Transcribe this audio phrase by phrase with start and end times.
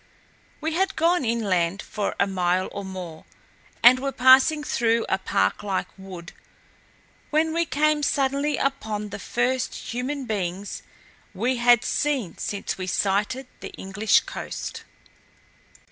[0.61, 3.23] We had gone inland for a mile or more,
[3.83, 6.33] and were passing through a park like wood,
[7.29, 10.81] when we came suddenly upon the first human beings
[11.35, 14.85] we had seen since we sighted the English coast.